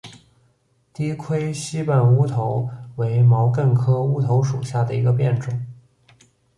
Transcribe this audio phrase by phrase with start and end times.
[0.91, 5.63] 低盔膝瓣乌头为毛茛科乌头属下的一个变种。